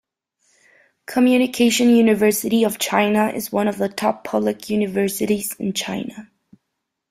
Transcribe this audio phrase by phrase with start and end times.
[1.05, 6.27] Communication University of China is one of the top public universities in China.